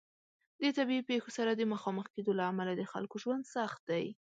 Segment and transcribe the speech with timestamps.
[0.61, 4.05] د طبیعي پیښو سره د مخامخ کیدو له امله د خلکو ژوند سخت دی.